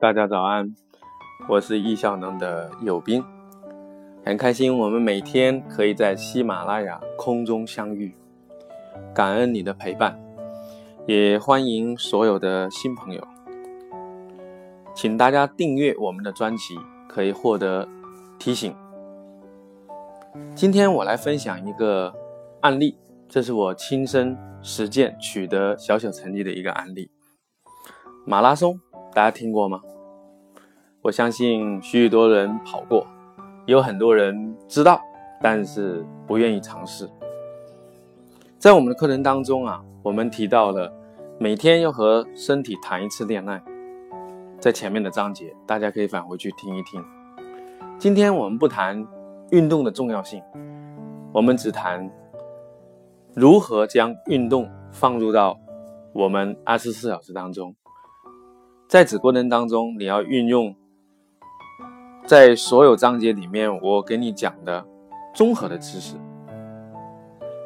[0.00, 0.74] 大家早安，
[1.48, 3.24] 我是易效能的友斌，
[4.22, 8.14] 很开心我们每天可以在喜马拉雅空中相遇，
[9.14, 10.20] 感恩你的陪伴，
[11.06, 13.26] 也欢迎所有的新朋友，
[14.94, 16.76] 请大家订阅我们的专辑，
[17.08, 17.88] 可以获得
[18.38, 18.76] 提醒。
[20.54, 22.12] 今天我来分享一个
[22.60, 27.10] 案例，这是我亲身实践取得小小成绩的一个案例，
[28.26, 28.80] 马拉松，
[29.12, 29.82] 大家听过吗？
[31.02, 33.06] 我相信许许多人跑过，
[33.66, 34.98] 有很多人知道，
[35.42, 37.06] 但是不愿意尝试。
[38.58, 40.90] 在我们的课程当中啊，我们提到了
[41.38, 43.62] 每天要和身体谈一次恋爱，
[44.58, 47.04] 在前面的章节，大家可以返回去听一听。
[47.98, 49.06] 今天我们不谈
[49.50, 50.42] 运动的重要性，
[51.30, 52.10] 我们只谈
[53.34, 55.60] 如何将运动放入到
[56.14, 57.76] 我们二十四小时当中。
[58.88, 60.74] 在此过程当中，你要运用。
[62.26, 64.82] 在所有章节里面，我给你讲的
[65.34, 66.16] 综合的知识，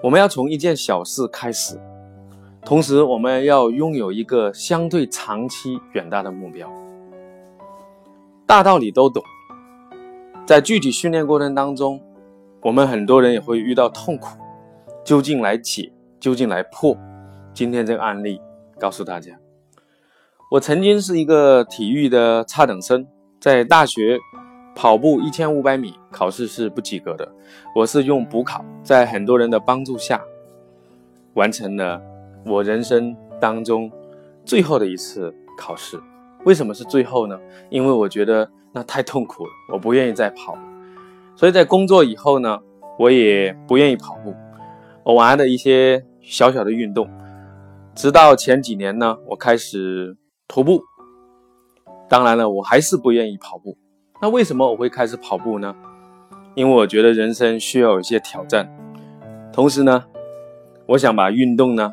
[0.03, 1.81] 我们要从一件小事开始，
[2.65, 6.69] 同时我们要拥有一个相对长期远大的目标。
[8.47, 9.23] 大道理都懂，
[10.45, 12.01] 在具体训练过程当中，
[12.62, 14.37] 我们很多人也会遇到痛苦，
[15.05, 16.97] 究竟来解，究竟来破？
[17.55, 18.41] 今天这个案例
[18.77, 19.39] 告诉大家，
[20.51, 23.07] 我曾经是一个体育的差等生，
[23.41, 24.19] 在大学。
[24.75, 27.29] 跑步一千五百米，考试是不及格的。
[27.75, 30.23] 我是用补考，在很多人的帮助下，
[31.35, 32.01] 完成了
[32.47, 33.91] 我人生当中
[34.45, 36.01] 最后的一次考试。
[36.45, 37.37] 为什么是最后呢？
[37.71, 40.63] 因为我觉得那太痛苦了，我不愿意再跑了。
[41.35, 42.57] 所以在工作以后呢，
[43.01, 44.33] 我也不愿意跑步，
[45.03, 47.11] 偶尔的一些小小的运动。
[47.97, 50.17] 直到前几年呢，我开始
[50.49, 50.83] 徒步。
[52.09, 53.77] 当然了，我还是不愿意跑步。
[54.21, 55.77] 那为什么我会开始跑步呢？
[56.55, 58.69] 因为我觉得人生需要有一些挑战，
[59.53, 60.07] 同时呢，
[60.87, 61.92] 我想把运动呢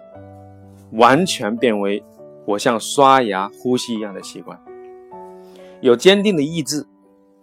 [0.94, 2.04] 完全变为
[2.46, 4.60] 我像刷牙、呼吸一样的习惯。
[5.82, 6.88] 有坚定的意志，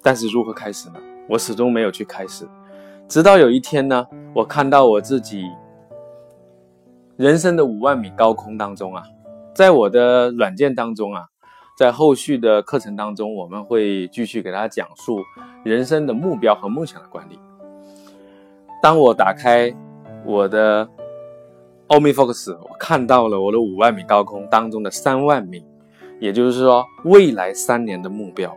[0.03, 0.97] 但是如何开始呢？
[1.29, 2.49] 我始终没有去开始。
[3.07, 5.45] 直到有一天呢，我看到我自己
[7.17, 9.05] 人生的五万米高空当中啊，
[9.55, 11.27] 在我的软件当中啊。
[11.75, 15.23] 在后续的课程当中，我们会继续给大家讲述
[15.65, 17.41] 人生的目标和梦想的管理。
[18.83, 19.75] 当我打开
[20.25, 20.87] 我的
[21.89, 25.65] OmniFocus，我看到了我的五万米高空当中的三万米，
[26.21, 28.55] 也就是说未来三年的目标，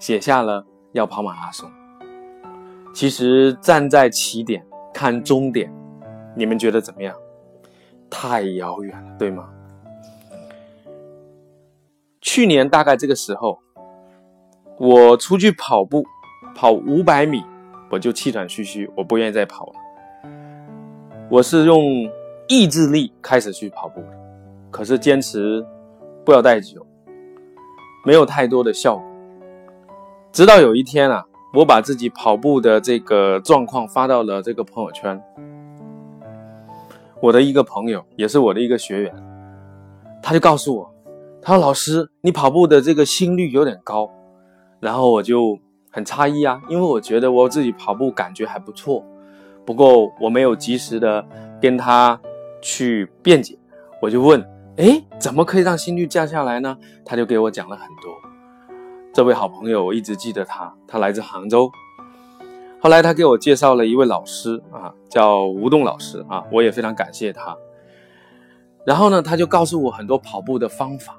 [0.00, 1.70] 写下了要跑马拉松。
[2.92, 5.72] 其实站在起点看终点，
[6.36, 7.14] 你们觉得怎么样？
[8.10, 9.48] 太遥远了，对吗？
[12.30, 13.58] 去年大概这个时候，
[14.78, 16.04] 我出去跑步，
[16.54, 17.42] 跑五百米，
[17.88, 19.72] 我就气喘吁吁，我不愿意再跑了。
[21.30, 21.82] 我是用
[22.46, 24.08] 意志力开始去跑步的，
[24.70, 25.64] 可是坚持
[26.22, 26.86] 不了太久，
[28.04, 29.04] 没有太多的效果。
[30.30, 31.24] 直到有一天啊，
[31.54, 35.18] 我把自己跑步的这个状况发到了这个朋友圈，
[37.22, 39.14] 我的一个朋友，也是我的一个学员，
[40.22, 40.94] 他就告诉我。
[41.40, 44.10] 他说：“老师，你跑步的这个心率有点高。”
[44.80, 45.58] 然后我就
[45.90, 49.04] 很诧异啊，因为我觉得我自己跑步感觉还不错。
[49.64, 51.24] 不过我没有及时的
[51.60, 52.20] 跟他
[52.60, 53.58] 去辩解，
[54.00, 54.42] 我就问
[54.76, 58.14] ：“哎，怎么可以让心率降下来呢？”他就给我讲了很多。
[59.12, 61.70] 这位好朋友，我一直记得他，他来自杭州。
[62.80, 67.56] 后来他给我介绍了一位老师啊，叫吴栋老师啊，我也非常感谢他。
[68.86, 71.18] 然后呢，他就告诉我很多跑步的方法。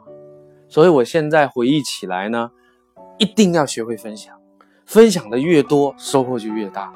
[0.70, 2.52] 所以，我现在回忆起来呢，
[3.18, 4.40] 一定要学会分享，
[4.86, 6.94] 分享的越多，收获就越大。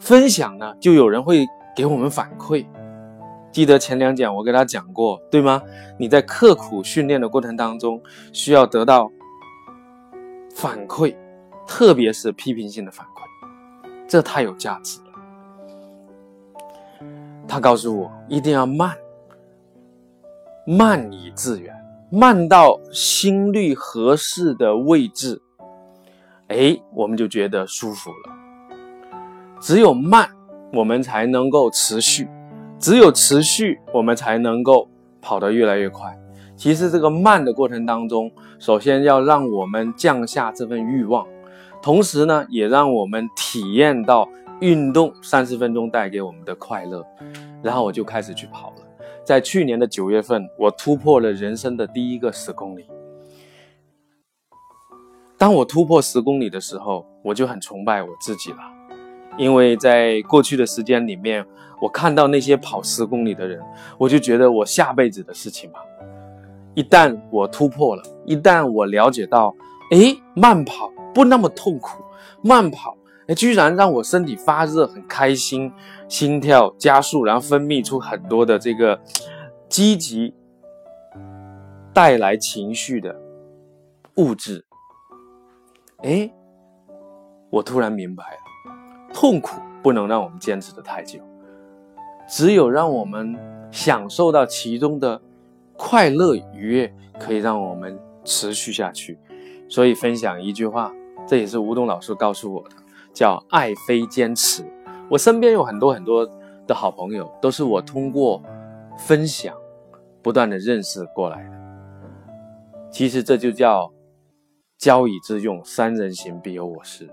[0.00, 1.46] 分享呢，就有人会
[1.76, 2.66] 给我们反馈。
[3.52, 5.62] 记得前两讲我给他讲过，对吗？
[5.98, 9.12] 你在刻苦训练的过程当中，需要得到
[10.54, 11.14] 反馈，
[11.66, 15.06] 特别是批评性的反馈，这太有价值了。
[17.46, 18.96] 他告诉我，一定要慢，
[20.66, 21.76] 慢以致远。
[22.14, 25.40] 慢到心率合适的位置，
[26.48, 28.78] 哎，我们就觉得舒服了。
[29.62, 30.28] 只有慢，
[30.74, 32.26] 我们才能够持续；
[32.78, 34.90] 只有持续，我们才能够
[35.22, 36.14] 跑得越来越快。
[36.54, 41.26] 其实，这个慢的过程当中，首先要让我们降下这份欲望，
[41.80, 44.28] 同时呢，也让我们体验到
[44.62, 47.04] 运动三十分钟带给我们的快乐。
[47.62, 48.76] 然后我就开始去跑了。
[49.24, 52.86] 在去年的九月份，我突破了人生的第一个十公里。
[55.36, 58.58] 当我突破十公里的时候，我就很崇拜我自己了，
[59.36, 61.44] 因为在过去的时间里面，
[61.80, 63.60] 我看到那些跑十公里的人，
[63.98, 65.80] 我就觉得我下辈子的事情吧。
[66.74, 69.54] 一旦我突破了，一旦我了解到，
[69.90, 72.02] 哎，慢跑不那么痛苦，
[72.42, 72.96] 慢跑。
[73.34, 75.72] 居然让我身体发热，很开心，
[76.08, 79.00] 心跳加速，然后分泌出很多的这个
[79.68, 80.34] 积极
[81.92, 83.14] 带来情绪的
[84.16, 84.64] 物质。
[85.98, 86.28] 哎，
[87.50, 91.20] 我突然明白了，痛苦不能让我们坚持的太久，
[92.28, 93.38] 只有让我们
[93.70, 95.20] 享受到其中的
[95.76, 99.18] 快乐愉悦，可以让我们持续下去。
[99.68, 100.92] 所以分享一句话，
[101.26, 102.76] 这也是吴东老师告诉我的。
[103.12, 104.64] 叫爱非坚持。
[105.08, 106.28] 我身边有很多很多
[106.66, 108.42] 的好朋友，都是我通过
[108.98, 109.54] 分享
[110.22, 111.50] 不断的认识过来的。
[112.90, 113.92] 其实这就叫
[114.78, 117.08] 交以致用，三人行必有我师。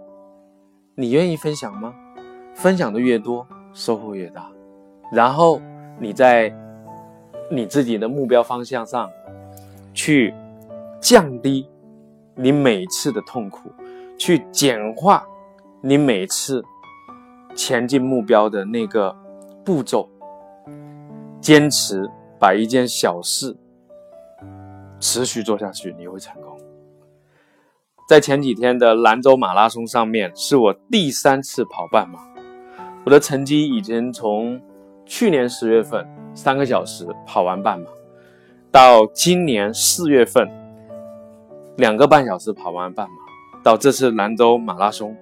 [0.96, 1.94] 你愿意分享吗？
[2.54, 4.50] 分享的越多，收获越大。
[5.12, 5.62] 然后
[6.00, 6.54] 你在
[7.50, 9.10] 你自己的目标方向上
[9.94, 10.34] 去
[11.02, 11.68] 降低
[12.36, 13.72] 你每次的痛苦，
[14.18, 15.25] 去简化。
[15.81, 16.62] 你每次
[17.56, 19.16] 前进目标的那个
[19.64, 20.10] 步骤，
[21.40, 23.56] 坚持把一件小事
[25.00, 26.60] 持续做下去，你会成功。
[28.10, 32.20] 在前几天的兰州马拉松上面，是我第三次跑半马，
[33.06, 34.60] 我的成绩已经从
[35.06, 37.88] 去年十月份三个小时跑完半马，
[38.70, 40.46] 到今年四月份
[41.78, 43.16] 两个半小时跑完半马，
[43.64, 45.16] 到这次兰州马拉松。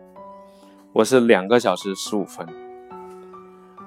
[0.94, 2.48] 我是两个小时十五分，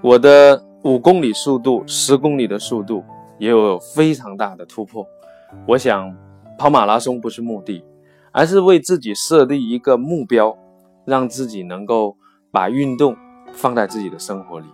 [0.00, 3.02] 我的五公里速度、十公里的速度
[3.38, 5.04] 也有非常大的突破。
[5.66, 6.14] 我想
[6.58, 7.82] 跑马拉松不是目的，
[8.30, 10.56] 而是为自己设立一个目标，
[11.04, 12.16] 让自己能够
[12.52, 13.16] 把运动
[13.52, 14.66] 放在自己的生活里。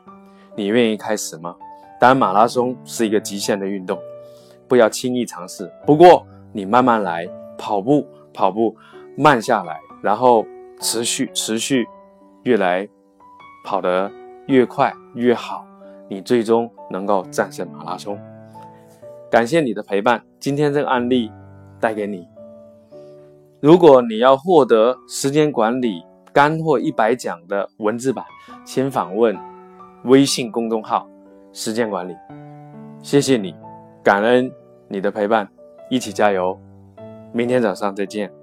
[0.57, 1.57] 你愿意开始吗？
[1.99, 3.99] 当然，马拉松是一个极限的运动，
[4.69, 5.73] 不要轻易尝试。
[5.87, 7.27] 不过你慢慢来，
[7.57, 8.77] 跑步跑步
[9.17, 10.45] 慢下来，然后
[10.81, 11.87] 持续持续。
[12.47, 12.89] 越来
[13.65, 14.09] 跑得
[14.47, 15.67] 越快越好，
[16.09, 18.17] 你最终能够战胜马拉松。
[19.29, 21.33] 感谢你的陪伴，今天这个案例
[21.81, 22.29] 带给你。
[23.59, 28.25] 如果你要获得时间管理干货一百讲的文字版，
[28.65, 29.37] 请访问
[30.05, 31.05] 微信公众号
[31.53, 32.15] “时间管理”。
[33.03, 33.57] 谢谢你，
[34.05, 34.49] 感恩
[34.87, 35.49] 你的陪伴，
[35.91, 36.57] 一起加油！
[37.33, 38.36] 明天早上再见。